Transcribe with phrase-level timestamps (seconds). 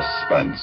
[0.00, 0.60] Suspense.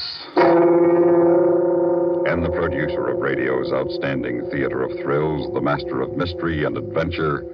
[2.26, 7.46] And the producer of radio's outstanding theater of thrills, the master of mystery and adventure,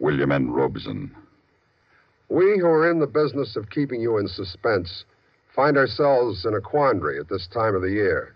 [0.00, 0.50] William N.
[0.50, 1.14] Robson.
[2.28, 5.04] We who are in the business of keeping you in suspense
[5.54, 8.34] find ourselves in a quandary at this time of the year.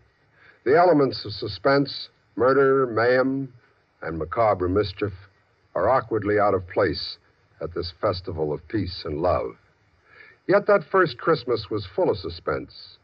[0.64, 3.53] The elements of suspense, murder, mayhem,
[4.00, 5.12] and macabre mischief
[5.75, 7.19] are awkwardly out of place
[7.61, 9.56] at this festival of peace and love.
[10.48, 12.98] Yet that first Christmas was full of suspense.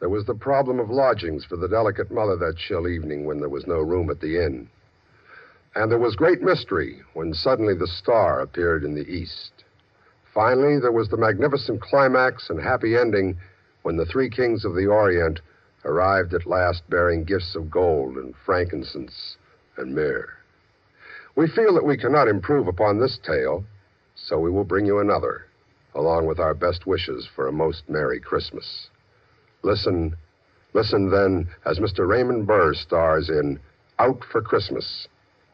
[0.00, 3.48] There was the problem of lodgings for the delicate mother that chill evening when there
[3.48, 4.68] was no room at the inn.
[5.76, 9.64] And there was great mystery when suddenly the star appeared in the east.
[10.34, 13.38] Finally, there was the magnificent climax and happy ending
[13.82, 15.40] when the three kings of the Orient
[15.84, 19.36] arrived at last bearing gifts of gold and frankincense
[19.76, 20.28] and myrrh.
[21.36, 23.64] We feel that we cannot improve upon this tale,
[24.16, 25.46] so we will bring you another
[25.94, 28.88] along with our best wishes for a most Merry Christmas.
[29.62, 30.16] Listen,
[30.72, 32.08] listen then as Mr.
[32.08, 33.60] Raymond Burr stars in
[33.98, 35.06] Out for Christmas,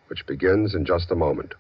[0.09, 1.55] which begins in just a moment.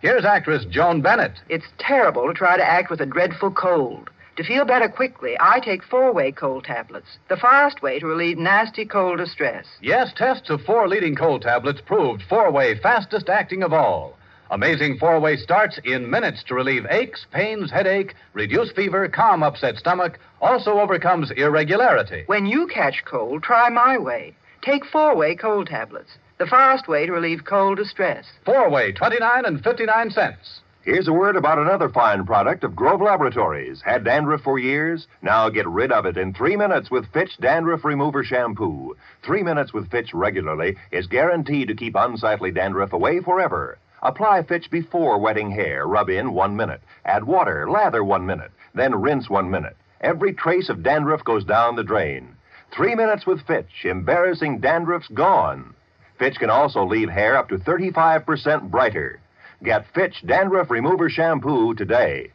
[0.00, 1.40] Here's actress Joan Bennett.
[1.48, 4.10] It's terrible to try to act with a dreadful cold.
[4.36, 8.38] To feel better quickly, I take four way cold tablets, the fast way to relieve
[8.38, 9.66] nasty cold distress.
[9.82, 14.17] Yes, tests of four leading cold tablets proved four way fastest acting of all.
[14.50, 19.76] Amazing four way starts in minutes to relieve aches, pains, headache, reduce fever, calm upset
[19.76, 22.24] stomach, also overcomes irregularity.
[22.26, 24.34] When you catch cold, try my way.
[24.62, 28.24] Take four way cold tablets, the fast way to relieve cold distress.
[28.46, 30.60] Four way, 29 and 59 cents.
[30.82, 33.82] Here's a word about another fine product of Grove Laboratories.
[33.84, 35.06] Had dandruff for years?
[35.20, 38.96] Now get rid of it in three minutes with Fitch Dandruff Remover Shampoo.
[39.22, 43.76] Three minutes with Fitch regularly is guaranteed to keep unsightly dandruff away forever.
[44.02, 45.86] Apply Fitch before wetting hair.
[45.86, 46.82] Rub in one minute.
[47.04, 47.68] Add water.
[47.68, 48.52] Lather one minute.
[48.74, 49.76] Then rinse one minute.
[50.00, 52.36] Every trace of dandruff goes down the drain.
[52.70, 53.84] Three minutes with Fitch.
[53.84, 55.74] Embarrassing dandruff's gone.
[56.18, 59.20] Fitch can also leave hair up to 35% brighter.
[59.62, 62.30] Get Fitch Dandruff Remover Shampoo today.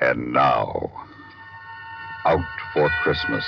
[0.00, 0.90] And now,
[2.24, 3.44] Out for Christmas,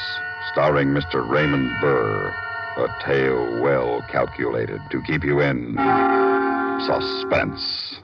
[0.53, 1.29] starring Mr.
[1.29, 2.35] Raymond Burr.
[2.77, 5.75] A tale well calculated to keep you in
[6.87, 8.01] suspense.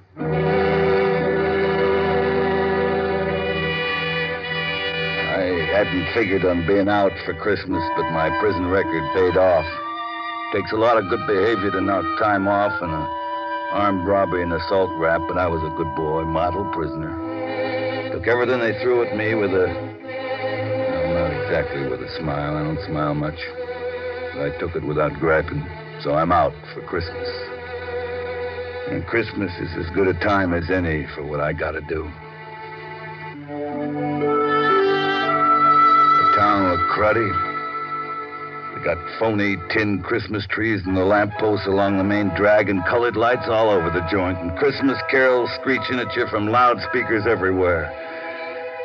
[5.34, 5.42] I
[5.72, 9.66] hadn't figured on being out for Christmas, but my prison record paid off.
[10.52, 13.24] Takes a lot of good behavior to knock time off and a
[13.74, 17.10] armed robbery and assault rap, but I was a good boy, model prisoner.
[18.12, 19.66] Took everything they threw at me with a.
[19.66, 22.56] Well, not exactly with a smile.
[22.56, 23.38] I don't smile much.
[24.34, 25.66] But I took it without griping.
[26.02, 27.53] So I'm out for Christmas.
[28.94, 32.09] And Christmas is as good a time as any for what I gotta do.
[36.28, 37.28] The town looked cruddy.
[38.72, 43.16] They got phony tin Christmas trees and the lampposts along the main drag and colored
[43.16, 47.91] lights all over the joint, and Christmas carols screeching at you from loudspeakers everywhere.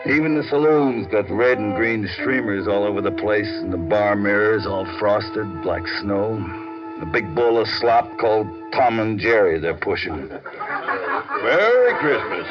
[0.08, 4.16] Even the saloons got red and green streamers all over the place, and the bar
[4.16, 6.69] mirrors all frosted like snow.
[6.99, 10.27] The big bowl of slop called Tom and Jerry they're pushing.
[10.27, 12.47] Merry Christmas.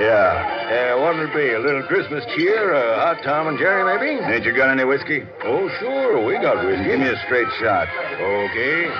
[0.00, 0.96] Yeah.
[0.96, 1.54] Uh, what'll it be?
[1.54, 2.72] A little Christmas cheer?
[2.72, 4.18] A hot Tom and Jerry, maybe?
[4.24, 5.22] Ain't you got any whiskey?
[5.44, 6.24] Oh, sure.
[6.24, 6.84] We got whiskey.
[6.84, 7.86] Give me a straight shot.
[8.18, 8.90] Okay.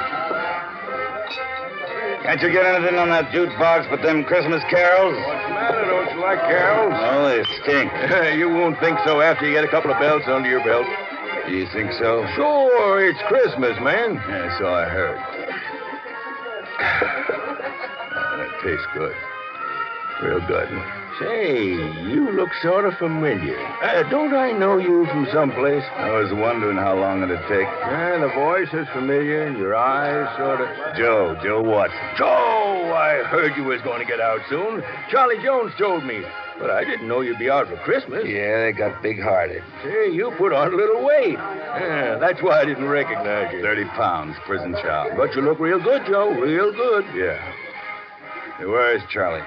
[2.23, 5.19] Can't you get anything on that jukebox but them Christmas carols?
[5.27, 5.83] What's the matter?
[5.83, 6.95] Don't you like carols?
[6.95, 7.91] Oh, they stink.
[8.39, 10.87] you won't think so after you get a couple of belts under your belt.
[11.49, 12.25] You think so?
[12.35, 14.15] Sure, it's Christmas, man.
[14.15, 15.19] Yeah, so I heard.
[18.15, 19.15] Ah, that tastes good.
[20.23, 20.69] Real good.
[21.19, 21.73] Say,
[22.09, 23.59] you look sort of familiar.
[23.83, 25.83] Uh, don't I know you from someplace?
[25.97, 27.67] I was wondering how long it'd take.
[27.89, 30.69] Yeah, the voice is familiar, and your eyes sort of.
[30.97, 31.99] Joe, Joe Watson.
[32.17, 34.83] Joe, I heard you was going to get out soon.
[35.11, 36.23] Charlie Jones told me,
[36.63, 38.25] but I didn't know you'd be out for Christmas.
[38.25, 39.63] Yeah, they got big-hearted.
[39.83, 41.35] Say, you put on a little weight.
[41.35, 43.61] Yeah, that's why I didn't recognize you.
[43.61, 45.11] Thirty pounds, prison chow.
[45.17, 46.31] But you look real good, Joe.
[46.31, 47.05] Real good.
[47.15, 47.37] Yeah.
[48.59, 49.43] Hey, where is Charlie?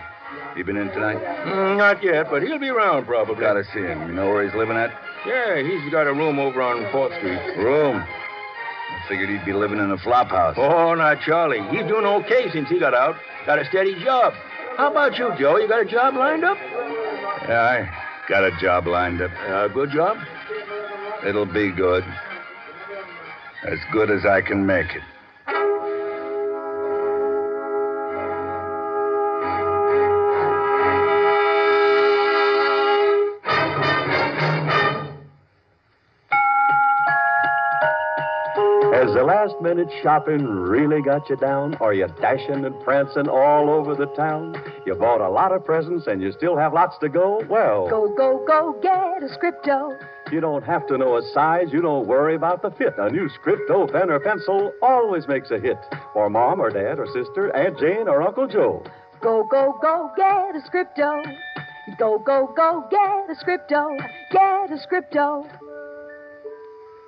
[0.58, 1.18] He been in tonight?
[1.18, 3.36] Mm, not yet, but he'll be around probably.
[3.36, 4.08] Gotta see him.
[4.08, 4.92] You know where he's living at?
[5.26, 7.64] Yeah, he's got a room over on 4th Street.
[7.64, 7.96] Room.
[7.98, 10.56] I figured he'd be living in a flop house.
[10.58, 11.62] Oh, not Charlie.
[11.70, 13.16] He's doing okay since he got out.
[13.46, 14.34] Got a steady job.
[14.78, 15.58] How about you, Joe?
[15.58, 16.58] You got a job lined up?
[17.48, 19.32] Yeah, I got a job lined up.
[19.32, 20.18] A good job?
[21.28, 22.04] It'll be good.
[23.64, 25.15] As good as I can make it.
[39.76, 41.76] Minute shopping really got you down?
[41.76, 44.56] Are you dashing and prancing all over the town?
[44.86, 47.44] You bought a lot of presents and you still have lots to go?
[47.50, 49.98] Well, Go, go, go, get a scripto.
[50.32, 51.68] you don't have to know a size.
[51.72, 52.94] You don't worry about the fit.
[52.98, 55.78] A new Scripto pen or pencil always makes a hit
[56.14, 58.82] for mom or dad or sister, Aunt Jane or Uncle Joe.
[59.22, 61.22] Go, go, go, get a scripto.
[61.98, 63.98] Go, go, go, get a scripto.
[64.32, 65.48] Get a scripto.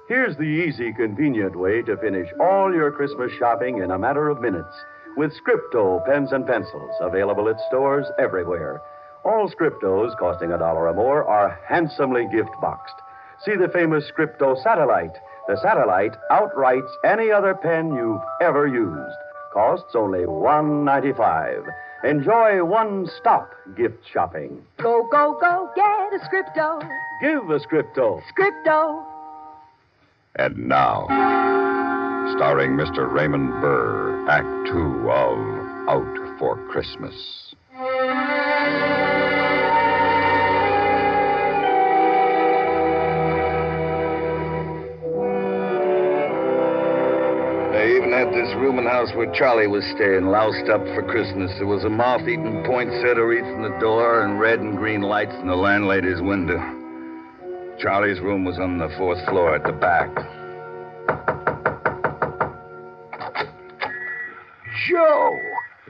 [0.07, 4.39] Here's the easy, convenient way to finish all your Christmas shopping in a matter of
[4.39, 4.73] minutes
[5.17, 8.81] with Scripto pens and pencils, available at stores everywhere.
[9.25, 12.95] All Scriptos, costing a dollar or more, are handsomely gift boxed.
[13.43, 15.17] See the famous Scripto Satellite.
[15.49, 19.17] The Satellite outwrites any other pen you've ever used.
[19.51, 21.65] Costs only $1.95.
[22.05, 24.63] Enjoy one stop gift shopping.
[24.81, 26.79] Go, go, go, get a scripto.
[27.21, 28.21] Give a Scripto.
[28.31, 29.16] Scripto.
[30.39, 31.07] And now,
[32.35, 33.11] starring Mr.
[33.11, 35.39] Raymond Burr, Act Two of
[35.89, 37.55] Out for Christmas.
[47.73, 51.51] They even had this rooming house where Charlie was staying, loused up for Christmas.
[51.57, 55.47] There was a moth-eaten poinsettia wreath in the door and red and green lights in
[55.47, 56.86] the landlady's window.
[57.79, 60.09] Charlie's room was on the fourth floor at the back.
[64.89, 65.37] Joe!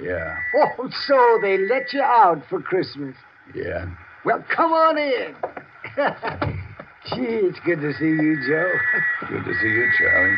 [0.01, 3.16] Yeah, Oh, so they let you out for Christmas.
[3.56, 3.86] yeah.
[4.25, 5.34] Well, come on in.
[7.06, 8.72] Gee, it's good to see you, Joe.
[9.30, 10.36] Good to see you, Charlie.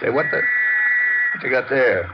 [0.00, 0.40] Say, what the...
[1.34, 2.10] What you got there?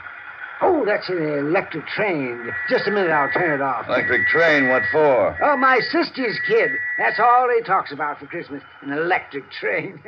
[0.62, 2.53] Oh, that's an electric train.
[2.69, 3.89] Just a minute, I'll turn it off.
[3.89, 5.37] Electric train, what for?
[5.43, 6.73] Oh, my sister's kid.
[6.99, 10.01] That's all he talks about for Christmas an electric train.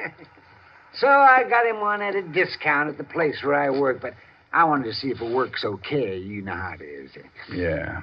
[0.94, 4.14] so I got him one at a discount at the place where I work, but
[4.52, 6.19] I wanted to see if it works okay.
[6.19, 7.10] You know how it is.
[7.50, 8.02] Yeah.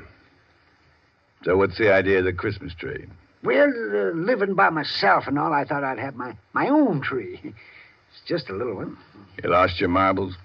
[1.43, 3.05] So what's the idea of the Christmas tree?
[3.43, 7.53] Well, uh, living by myself and all, I thought I'd have my, my own tree.
[8.11, 8.97] It's just a little one.
[9.43, 10.35] You lost your marbles?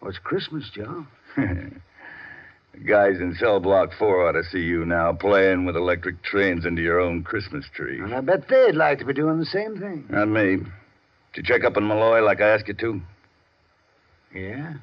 [0.00, 1.06] Well, it's Christmas, Joe.
[1.36, 1.70] The
[2.86, 6.82] guys in cell block four ought to see you now playing with electric trains into
[6.82, 8.00] your own Christmas tree.
[8.00, 10.06] And I bet they'd like to be doing the same thing.
[10.08, 10.58] Not me.
[11.32, 13.00] Did you check up on Malloy like I asked you to?
[14.34, 14.74] Yeah?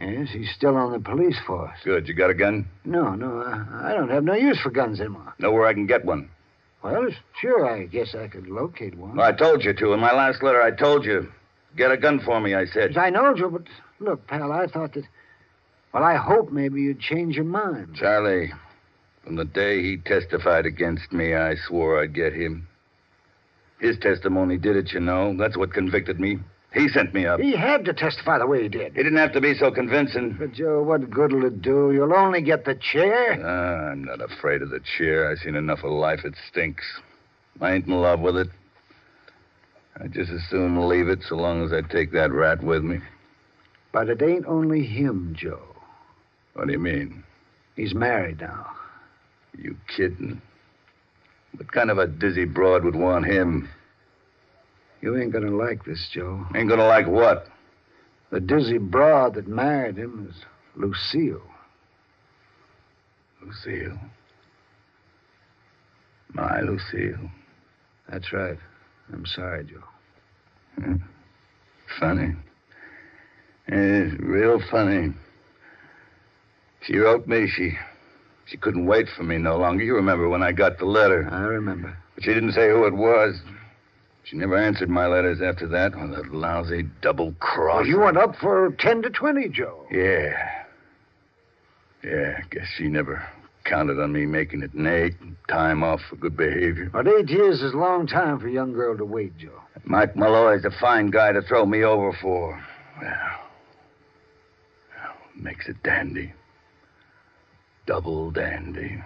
[0.00, 1.78] Yes, he's still on the police force.
[1.84, 2.08] Good.
[2.08, 2.66] You got a gun?
[2.84, 5.34] No, no, I, I don't have no use for guns anymore.
[5.38, 6.28] Know where I can get one?
[6.82, 7.08] Well,
[7.40, 9.16] sure, I guess I could locate one.
[9.16, 9.92] Well, I told you to.
[9.92, 11.32] In my last letter, I told you.
[11.76, 12.96] Get a gun for me, I said.
[12.96, 13.62] I know, Joe, but
[14.00, 15.04] look, pal, I thought that.
[15.94, 17.94] Well, I hope maybe you'd change your mind.
[17.94, 18.52] Charlie,
[19.22, 22.66] from the day he testified against me, I swore I'd get him.
[23.78, 25.36] His testimony did it, you know.
[25.36, 26.40] That's what convicted me.
[26.72, 27.38] He sent me up.
[27.38, 28.96] He had to testify the way he did.
[28.96, 30.34] He didn't have to be so convincing.
[30.36, 31.92] But, Joe, what good'll it do?
[31.92, 33.38] You'll only get the chair.
[33.40, 35.30] Ah, I'm not afraid of the chair.
[35.30, 36.24] I've seen enough of life.
[36.24, 36.82] It stinks.
[37.60, 38.48] I ain't in love with it.
[40.00, 42.98] I'd just as soon leave it so long as I take that rat with me.
[43.92, 45.73] But it ain't only him, Joe.
[46.54, 47.24] What do you mean?
[47.76, 48.66] He's married now.
[49.56, 50.40] You kidding?
[51.56, 53.68] What kind of a dizzy broad would want him?
[55.00, 56.46] You ain't gonna like this, Joe.
[56.54, 57.46] Ain't gonna like what?
[58.30, 60.44] The dizzy broad that married him is
[60.74, 61.42] Lucille.
[63.44, 63.98] Lucille.
[66.32, 67.30] My Lucille.
[68.08, 68.58] That's right.
[69.12, 70.82] I'm sorry, Joe.
[70.82, 70.96] Hmm.
[72.00, 72.34] Funny.
[73.68, 75.14] It's real funny.
[76.86, 77.48] She wrote me.
[77.48, 77.76] She
[78.46, 79.84] she couldn't wait for me no longer.
[79.84, 81.28] You remember when I got the letter.
[81.30, 81.96] I remember.
[82.14, 83.40] But she didn't say who it was.
[84.24, 85.92] She never answered my letters after that.
[85.94, 87.80] Oh, that lousy double cross.
[87.80, 89.86] Well, you went up for 10 to 20, Joe.
[89.90, 90.64] Yeah.
[92.02, 93.26] Yeah, I guess she never
[93.64, 96.90] counted on me making it an eight and time off for good behavior.
[96.92, 99.60] But eight years is a long time for a young girl to wait, Joe.
[99.84, 102.62] Mike Malloy's a fine guy to throw me over for.
[103.00, 103.40] Well,
[104.96, 106.32] well makes it dandy.
[107.86, 109.02] Double dandy.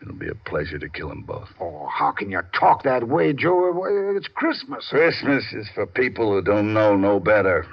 [0.00, 1.48] It'll be a pleasure to kill them both.
[1.60, 3.84] Oh, how can you talk that way, Joe?
[4.16, 4.86] It's Christmas.
[4.88, 7.66] Christmas is for people who don't know no better.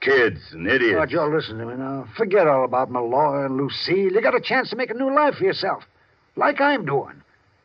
[0.00, 0.98] Kids and idiots.
[1.00, 2.08] Oh, Joe, listen to me now.
[2.16, 4.12] Forget all about Malloy and Lucille.
[4.12, 5.84] You got a chance to make a new life for yourself,
[6.36, 7.22] like I'm doing.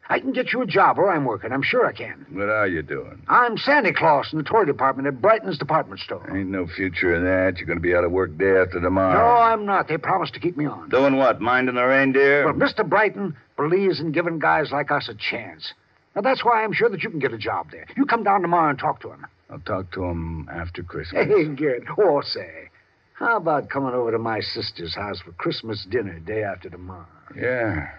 [0.09, 1.51] I can get you a job where I'm working.
[1.51, 2.25] I'm sure I can.
[2.31, 3.21] What are you doing?
[3.27, 6.25] I'm Santa Claus in the toy department at Brighton's department store.
[6.35, 7.57] Ain't no future in that.
[7.57, 9.13] You're going to be out of work day after tomorrow.
[9.19, 9.41] No.
[9.41, 9.87] I'm not.
[9.89, 10.89] They promised to keep me on.
[10.89, 11.41] Doing what?
[11.41, 12.45] Minding the reindeer?
[12.45, 12.87] Well, Mr.
[12.87, 15.73] Brighton believes in giving guys like us a chance.
[16.15, 17.85] Now, that's why I'm sure that you can get a job there.
[17.95, 19.25] You come down tomorrow and talk to him.
[19.49, 21.25] I'll talk to him after Christmas.
[21.27, 21.85] Hey, good.
[21.97, 22.69] Oh, say,
[23.13, 27.05] how about coming over to my sister's house for Christmas dinner day after tomorrow?
[27.35, 27.89] Yeah.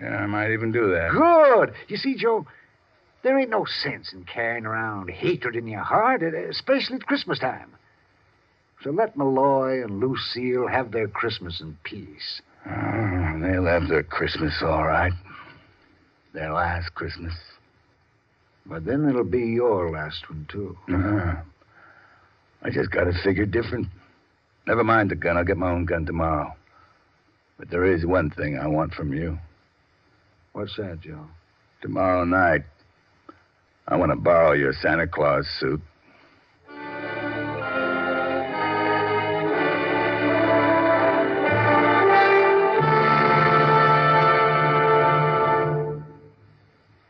[0.00, 1.10] Yeah, I might even do that.
[1.12, 1.74] Good.
[1.88, 2.46] You see, Joe,
[3.22, 7.38] there ain't no sense in carrying around hatred in your heart, eh, especially at Christmas
[7.38, 7.72] time.
[8.82, 12.40] So let Malloy and Lucille have their Christmas in peace.
[12.64, 15.12] Oh, they'll have their Christmas all right.
[16.32, 17.32] Their last Christmas.
[18.66, 20.78] But then it'll be your last one, too.
[20.92, 21.36] Uh,
[22.62, 23.88] I just got to figure different.
[24.66, 25.36] Never mind the gun.
[25.36, 26.54] I'll get my own gun tomorrow.
[27.58, 29.38] But there is one thing I want from you.
[30.58, 31.24] What's that, Joe?
[31.82, 32.62] Tomorrow night,
[33.86, 35.80] I want to borrow your Santa Claus suit.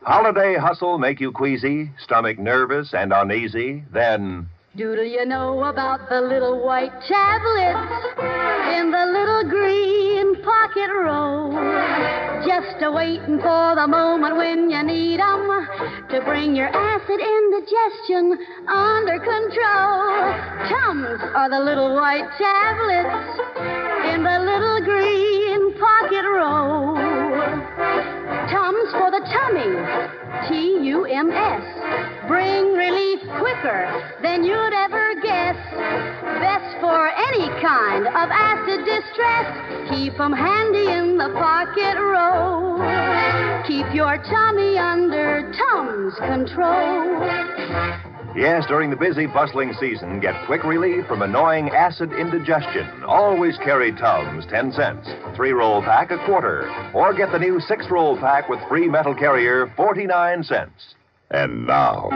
[0.02, 3.82] Holiday hustle make you queasy, stomach nervous and uneasy?
[3.90, 8.04] Then Doodle you know about the little white tablets
[8.76, 11.52] in the little green pocket roll?
[12.46, 15.66] Just a waiting for the moment when you need 'em
[16.10, 20.34] to bring your acid indigestion under control.
[20.68, 23.40] Tums are the little white tablets
[24.12, 26.87] in the little green pocket roll.
[28.90, 30.48] For the tummy.
[30.48, 31.62] T U M S.
[32.26, 33.84] Bring relief quicker
[34.22, 35.56] than you'd ever guess.
[36.40, 39.90] Best for any kind of acid distress.
[39.90, 42.78] Keep 'em handy in the pocket roll.
[43.66, 48.07] Keep your tummy under Tums control.
[48.38, 53.02] Yes, during the busy, bustling season, get quick relief from annoying acid indigestion.
[53.02, 55.08] Always carry Tums, 10 cents.
[55.34, 56.70] Three roll pack, a quarter.
[56.94, 60.94] Or get the new six roll pack with free metal carrier, 49 cents.
[61.32, 62.06] And now,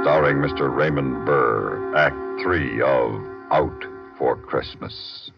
[0.00, 0.72] starring Mr.
[0.72, 3.84] Raymond Burr, Act Three of Out
[4.16, 5.32] for Christmas.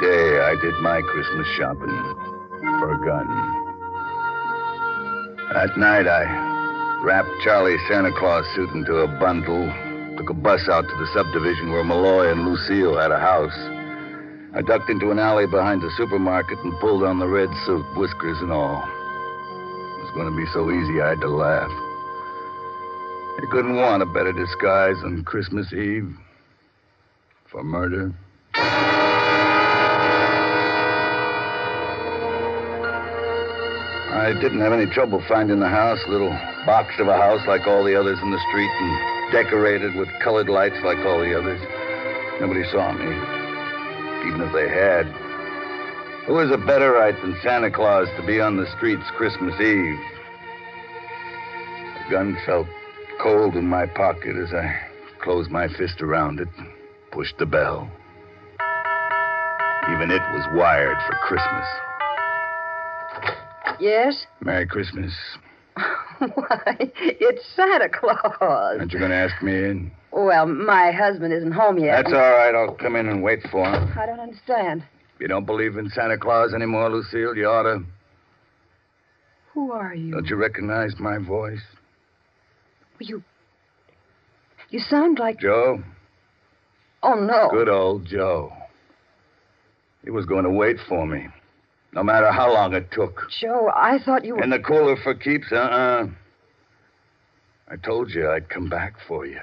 [0.00, 1.92] Day, I did my Christmas shopping
[2.80, 3.28] for a gun.
[5.52, 6.24] That night, I
[7.04, 9.68] wrapped Charlie's Santa Claus suit into a bundle,
[10.16, 13.56] took a bus out to the subdivision where Malloy and Lucille had a house.
[14.54, 18.40] I ducked into an alley behind the supermarket and pulled on the red suit, whiskers
[18.40, 18.80] and all.
[18.80, 21.70] It was going to be so easy, I had to laugh.
[23.42, 26.10] You couldn't want a better disguise on Christmas Eve
[27.50, 28.14] for murder.
[34.20, 36.28] I didn't have any trouble finding the house, A little
[36.66, 40.50] box of a house like all the others in the street and decorated with colored
[40.50, 41.58] lights like all the others.
[42.38, 43.08] Nobody saw me,
[44.28, 45.06] even if they had.
[46.26, 49.98] Who has a better right than Santa Claus to be on the streets Christmas Eve?
[51.96, 52.66] The gun felt
[53.22, 54.70] cold in my pocket as I
[55.22, 56.68] closed my fist around it and
[57.10, 57.90] pushed the bell.
[59.88, 61.66] Even it was wired for Christmas.
[63.80, 64.26] Yes?
[64.40, 65.12] Merry Christmas.
[66.18, 68.38] Why, it's Santa Claus.
[68.40, 69.90] Aren't you going to ask me in?
[70.12, 72.02] Well, my husband isn't home yet.
[72.02, 72.54] That's all right.
[72.54, 73.96] I'll come in and wait for him.
[73.96, 74.84] I don't understand.
[75.18, 77.36] You don't believe in Santa Claus anymore, Lucille?
[77.36, 77.84] You ought to.
[79.54, 80.12] Who are you?
[80.12, 81.60] Don't you recognize my voice?
[82.98, 83.22] You.
[84.70, 85.38] You sound like.
[85.40, 85.82] Joe?
[87.02, 87.48] Oh, no.
[87.50, 88.52] Good old Joe.
[90.04, 91.26] He was going to wait for me,
[91.92, 93.28] no matter how long it took.
[93.40, 94.42] Joe, I thought you were.
[94.42, 95.46] In the cooler for keeps?
[95.52, 96.06] Uh uh
[97.68, 99.40] I told you I'd come back for you.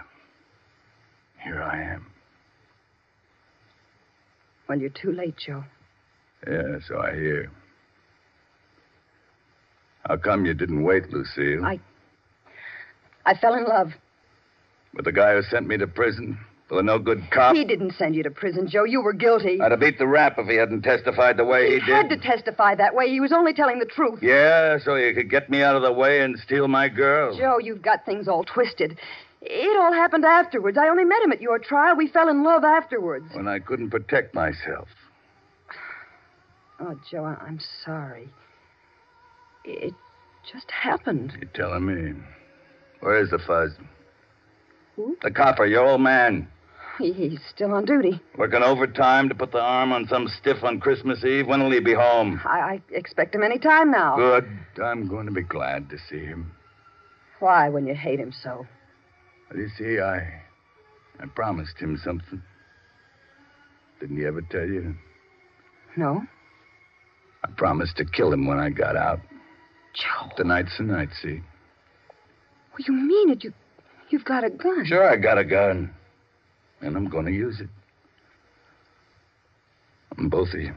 [1.44, 2.08] Here I am.
[4.68, 5.64] Well, you're too late, Joe.
[6.46, 7.50] Yeah, so I hear.
[10.06, 11.66] How come you didn't wait, Lucille?
[11.66, 11.80] I.
[13.26, 13.92] I fell in love.
[14.94, 16.38] With the guy who sent me to prison?
[16.68, 17.56] For a no good cop?
[17.56, 18.84] He didn't send you to prison, Joe.
[18.84, 19.62] You were guilty.
[19.62, 21.84] I'd have beat the rap if he hadn't testified the way he, did.
[21.84, 23.08] he had to testify that way.
[23.10, 24.20] He was only telling the truth.
[24.22, 27.38] Yeah, so you could get me out of the way and steal my girl.
[27.38, 28.98] Joe, you've got things all twisted.
[29.42, 30.78] It all happened afterwards.
[30.78, 31.96] I only met him at your trial.
[31.96, 33.28] We fell in love afterwards.
[33.34, 34.90] When I couldn't protect myself.
[36.82, 38.28] Oh, Joe, I- I'm sorry.
[39.64, 39.94] It
[40.52, 41.34] just happened.
[41.40, 42.14] You're telling me.
[43.00, 43.72] Where's the fuzz?
[44.98, 45.16] Who?
[45.22, 46.48] The copper, your old man.
[46.98, 48.20] He- He's still on duty.
[48.38, 51.48] Working overtime to put the arm on some stiff on Christmas Eve.
[51.48, 52.42] When will he be home?
[52.46, 54.16] I, I expect him any time now.
[54.16, 54.48] Good.
[54.84, 56.52] I'm going to be glad to see him.
[57.40, 58.66] Why, when you hate him so?
[59.50, 60.42] Well, you see, I
[61.20, 62.42] I promised him something.
[64.00, 64.96] Didn't he ever tell you?
[65.96, 66.24] No?
[67.44, 69.20] I promised to kill him when I got out.
[69.94, 70.30] Joe.
[70.36, 71.42] Tonight's the night, see?
[72.72, 73.44] Well, you mean it?
[73.44, 73.54] You,
[74.10, 74.86] you've got a gun.
[74.86, 75.92] Sure, I got a gun.
[76.82, 77.70] And I'm going to use it.
[80.18, 80.74] On both of you.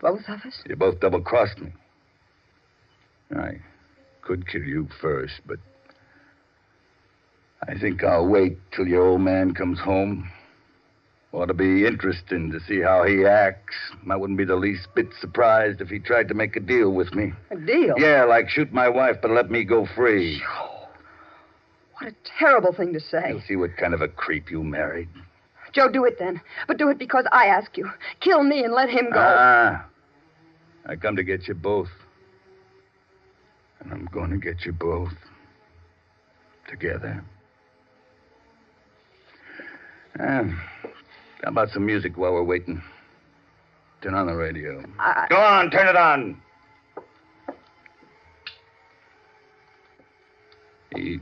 [0.00, 0.62] Both of us?
[0.68, 1.72] You both double crossed me.
[3.34, 3.60] I
[4.22, 5.58] could kill you first, but
[7.66, 10.30] I think I'll wait till your old man comes home.
[11.32, 13.74] Ought to be interesting to see how he acts.
[14.10, 17.14] I wouldn't be the least bit surprised if he tried to make a deal with
[17.14, 17.32] me.
[17.50, 17.94] A deal?
[17.98, 20.40] Yeah, like shoot my wife, but let me go free.
[21.98, 23.30] What a terrible thing to say.
[23.30, 25.08] You'll see what kind of a creep you married.
[25.72, 26.40] Joe, do it then.
[26.68, 27.90] But do it because I ask you.
[28.20, 29.18] Kill me and let him go.
[29.20, 29.86] Ah.
[30.86, 31.88] I come to get you both.
[33.80, 35.12] And I'm going to get you both.
[36.68, 37.24] Together.
[40.18, 40.60] Um,
[41.42, 42.82] how about some music while we're waiting?
[44.02, 44.82] Turn on the radio.
[44.98, 45.26] I...
[45.28, 46.40] Go on, turn it on.
[50.94, 51.20] He.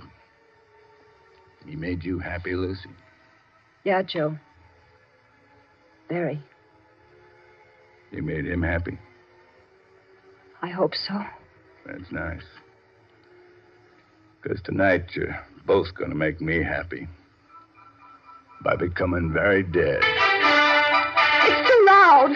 [1.66, 2.90] He made you happy, Lucy?
[3.84, 4.38] Yeah, Joe.
[6.08, 6.42] Very.
[8.10, 8.98] You made him happy?
[10.62, 11.22] I hope so.
[11.86, 12.44] That's nice.
[14.42, 17.08] Because tonight you're both going to make me happy.
[18.62, 20.00] By becoming very dead.
[20.02, 22.30] It's too loud.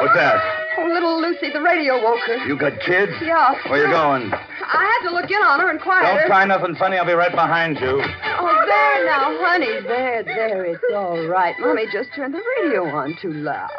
[0.00, 0.42] What's that?
[0.78, 2.46] Oh, little Lucy, the radio woke her.
[2.46, 3.12] You got kids?
[3.22, 3.54] Yeah.
[3.70, 4.32] Where you going?
[4.72, 6.20] I had to look in on her and quiet her.
[6.20, 6.96] Don't try nothing funny.
[6.96, 8.00] I'll be right behind you.
[8.00, 9.80] Oh, there now, honey.
[9.86, 10.64] There, there.
[10.64, 11.54] It's all right.
[11.60, 13.70] Mommy just turned the radio on too loud.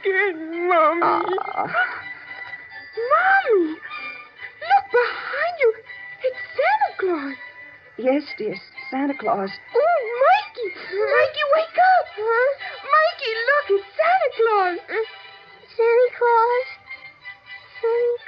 [0.00, 1.36] Scared Mommy.
[1.54, 1.70] Ah.
[2.90, 5.74] Mommy, look behind you.
[6.24, 7.36] It's Santa Claus.
[7.96, 8.56] Yes, dear.
[8.90, 9.50] Santa Claus.
[9.74, 10.68] Oh, Mikey.
[10.74, 12.06] Mikey, wake up.
[12.18, 12.50] Huh?
[12.90, 14.78] Mikey, look, it's Santa Claus.
[15.76, 16.66] Santa Claus?
[17.80, 18.19] Santa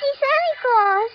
[0.00, 1.12] see Santa Claus.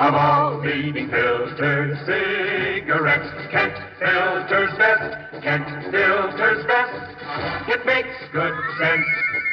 [0.00, 5.42] Of all leading filters, cigarettes, Kent filters best.
[5.42, 7.68] Kent filters best.
[7.68, 9.06] It makes good sense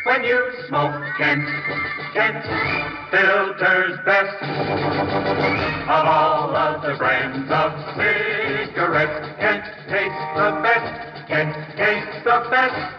[0.05, 1.45] when you smoke Kent.
[2.13, 2.90] Kent
[12.49, 12.97] best.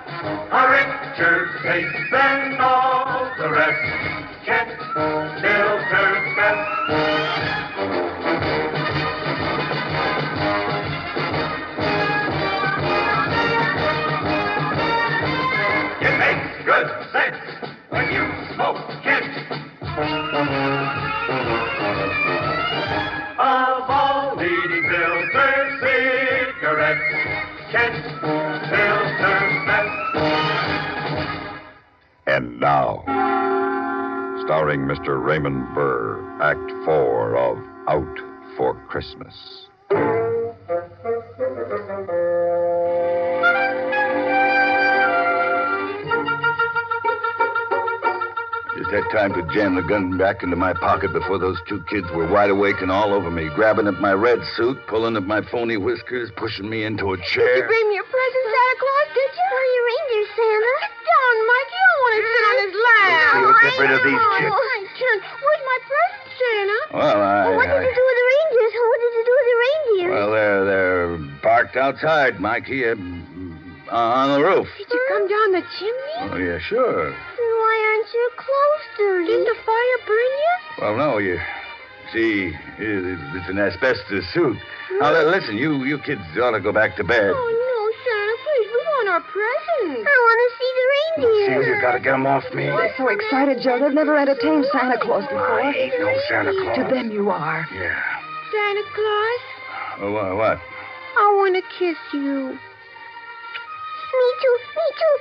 [0.52, 4.22] A richer taste than all the rest.
[34.72, 35.22] Starring Mr.
[35.22, 37.58] Raymond Burr, Act Four of
[37.88, 38.18] Out
[38.56, 39.68] for Christmas.
[48.78, 52.06] Just had time to jam the gun back into my pocket before those two kids
[52.12, 55.42] were wide awake and all over me, grabbing at my red suit, pulling at my
[55.42, 57.56] phony whiskers, pushing me into a Did chair.
[57.58, 57.91] you bring
[63.62, 64.52] get rid of these Oh, chicks.
[64.52, 65.22] I can't.
[65.22, 66.78] Where's my present, Santa?
[66.92, 67.44] Well, I.
[67.46, 68.72] Well, what did I- you do with the reindeers?
[68.90, 70.10] What did you do with the reindeers?
[70.12, 72.94] Well, they're they're parked outside, Mikey, uh,
[73.90, 74.68] on the roof.
[74.78, 76.18] Did you come down the chimney?
[76.32, 77.10] Oh yeah, sure.
[77.10, 79.26] Then why aren't you close, dirty?
[79.32, 80.54] Did the fire burn you?
[80.80, 81.38] Well, no, you
[82.12, 84.56] see, it's an asbestos suit.
[85.00, 87.32] Now, listen, you you kids ought to go back to bed.
[87.34, 90.04] Oh, no, Santa, please, we want our presents.
[90.08, 90.86] I want to see the
[91.58, 91.64] reindeer.
[91.64, 92.66] See, you gotta get get 'em off me.
[92.66, 93.78] They're so excited, Joe.
[93.78, 95.60] They've never entertained Santa Claus before.
[95.62, 96.76] I ain't no Santa Claus.
[96.76, 97.66] To them, you are.
[97.74, 98.02] Yeah.
[98.52, 99.40] Santa Claus,
[100.00, 100.58] Oh, wha- what?
[101.18, 102.58] I want to kiss you.
[104.12, 105.18] Me too, me too.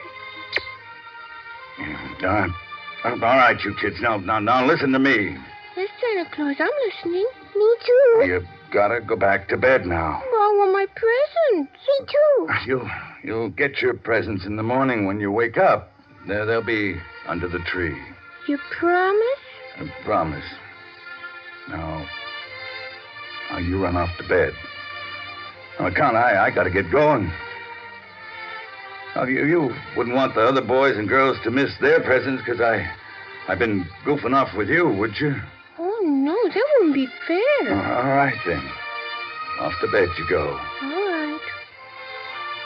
[3.04, 3.98] Uh, all right, you kids.
[4.02, 5.38] Now, now, now, listen to me.
[5.76, 7.26] Yes, Santa Claus, I'm listening.
[7.56, 8.24] Me too.
[8.28, 8.42] You
[8.72, 10.22] gotta go back to bed now.
[10.32, 11.72] Well, I want my presents.
[11.88, 12.48] Me too.
[12.68, 12.90] You'll
[13.24, 15.92] you'll get your presents in the morning when you wake up.
[16.28, 17.98] There, they'll be under the tree.
[18.48, 19.42] You promise?
[19.78, 20.46] I promise.
[21.70, 22.06] Now,
[23.50, 24.54] now you run off to bed.
[25.80, 27.32] On account, I I gotta get going.
[29.16, 32.62] Now, you you wouldn't want the other boys and girls to miss their presents because
[32.62, 32.90] I
[33.48, 35.36] I've been goofing off with you, would you?
[35.80, 37.74] Oh, no, that wouldn't be fair.
[37.74, 38.64] All right then.
[39.60, 40.48] Off to bed you go.
[40.48, 41.40] All right.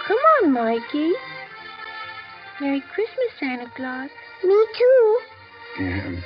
[0.08, 1.12] Come on, Mikey.
[2.62, 4.10] Merry Christmas, Santa Claus.
[4.44, 5.20] Me too.
[5.80, 6.22] Yeah.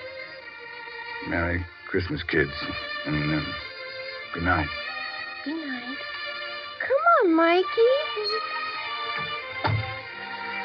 [1.28, 2.52] Merry Christmas, kids,
[3.08, 3.54] and um,
[4.34, 4.68] good night.
[5.44, 5.98] Good night.
[6.82, 7.66] Come on, Mikey.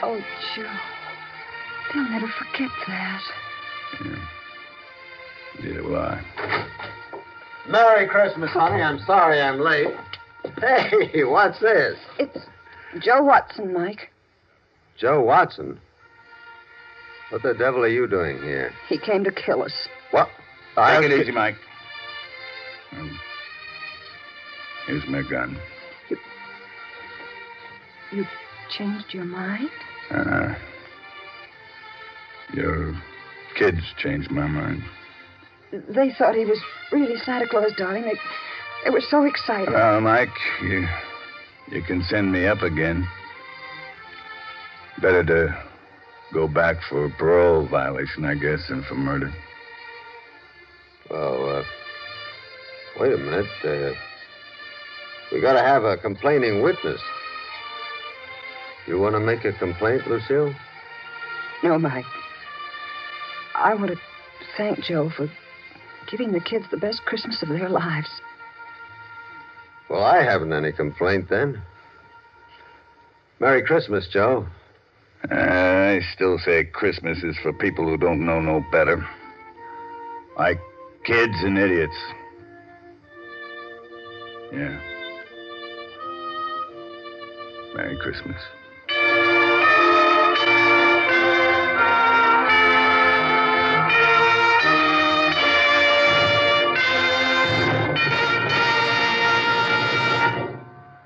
[0.03, 0.20] Oh,
[0.55, 0.70] Joe.
[1.94, 3.22] They'll never forget that.
[4.05, 4.29] Yeah.
[5.62, 6.20] Neither will I.
[7.68, 8.83] Merry Christmas, honey.
[8.83, 9.94] I'm sorry I'm late.
[10.61, 11.96] Hey, what's this?
[12.18, 12.38] It's
[13.00, 14.11] Joe Watson, Mike.
[14.98, 15.80] Joe Watson.
[17.30, 18.72] What the devil are you doing here?
[18.88, 19.88] He came to kill us.
[20.11, 20.28] What?
[20.76, 21.57] I Take it easy, Mike.
[22.92, 23.18] Um,
[24.87, 25.59] here's my gun.
[28.12, 28.24] You
[28.76, 29.70] changed your mind?
[30.11, 30.54] Uh,
[32.52, 32.94] your
[33.57, 34.83] kids changed my mind.
[35.72, 36.61] They thought he was
[36.92, 38.02] really Santa Claus, darling.
[38.04, 38.14] They,
[38.85, 39.72] they were so excited.
[39.72, 40.28] Well, Mike,
[40.62, 40.87] you
[41.72, 43.09] you can send me up again.
[45.05, 45.62] Better to
[46.33, 49.31] go back for a parole violation, I guess, than for murder.
[51.11, 51.62] Well, uh,
[52.99, 53.45] wait a minute.
[53.62, 53.93] Uh,
[55.31, 57.03] we gotta have a complaining witness.
[58.87, 60.55] You want to make a complaint, Lucille?
[61.62, 62.07] No, Mike.
[63.55, 63.99] I want to
[64.57, 65.29] thank Joe for
[66.11, 68.09] giving the kids the best Christmas of their lives.
[69.90, 71.61] Well, I haven't any complaint then.
[73.38, 74.47] Merry Christmas, Joe.
[75.31, 79.07] I still say Christmas is for people who don't know no better.
[80.39, 80.61] Like
[81.05, 81.97] kids and idiots.
[84.53, 84.79] Yeah.
[87.75, 88.41] Merry Christmas.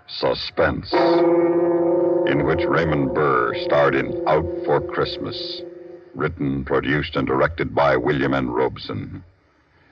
[0.08, 0.90] Suspense,
[2.28, 5.62] in which Raymond Burr starred in Out for Christmas,
[6.14, 8.50] written, produced, and directed by William N.
[8.50, 9.24] Robson.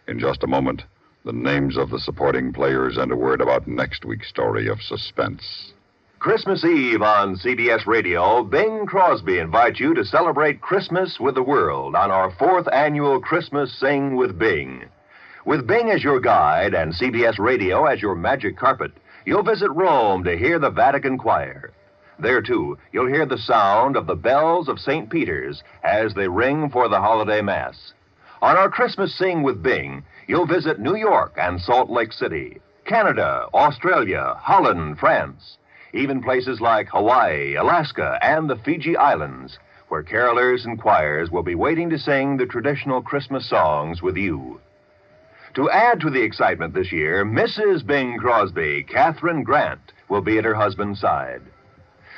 [0.07, 0.83] In just a moment,
[1.25, 5.72] the names of the supporting players and a word about next week's story of suspense.
[6.18, 11.94] Christmas Eve on CBS Radio, Bing Crosby invites you to celebrate Christmas with the world
[11.94, 14.85] on our fourth annual Christmas Sing with Bing.
[15.46, 18.92] With Bing as your guide and CBS Radio as your magic carpet,
[19.25, 21.70] you'll visit Rome to hear the Vatican Choir.
[22.18, 25.11] There, too, you'll hear the sound of the bells of St.
[25.11, 27.92] Peter's as they ring for the holiday Mass.
[28.40, 33.46] On our Christmas Sing with Bing, you'll visit New York and Salt Lake City, Canada,
[33.52, 35.59] Australia, Holland, France,
[35.92, 41.55] even places like Hawaii, Alaska, and the Fiji Islands, where carolers and choirs will be
[41.55, 44.61] waiting to sing the traditional Christmas songs with you.
[45.55, 47.87] To add to the excitement this year, Mrs.
[47.87, 51.42] Bing Crosby, Kathryn Grant, will be at her husband's side.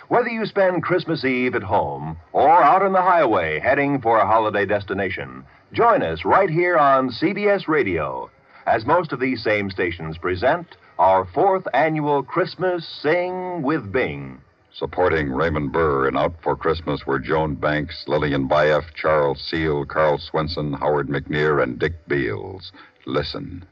[0.08, 4.26] Whether you spend Christmas Eve at home or out on the highway heading for a
[4.26, 5.44] holiday destination,
[5.74, 8.30] join us right here on CBS Radio
[8.66, 14.40] as most of these same stations present our fourth annual Christmas Sing with Bing.
[14.72, 20.16] Supporting Raymond Burr in Out for Christmas were Joan Banks, Lillian Buyeff, Charles Seel, Karl
[20.16, 22.72] Swenson, Howard McNear, and Dick Beals.
[23.04, 23.62] Listen.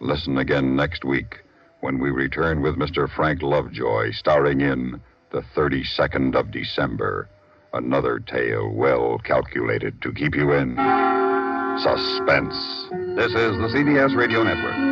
[0.00, 1.42] Listen again next week
[1.82, 3.10] when we return with Mr.
[3.10, 7.28] Frank Lovejoy, starring in The 32nd of December.
[7.72, 10.76] Another tale well calculated to keep you in
[11.82, 12.54] suspense.
[13.16, 14.91] This is the CBS Radio Network.